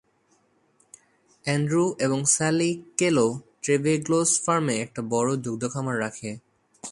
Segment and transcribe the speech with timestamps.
[1.45, 3.25] Andrew এবং Sally Kellow
[3.61, 6.31] Treveglos ফার্মে একটা বড় দুগ্ধখামার রাখে।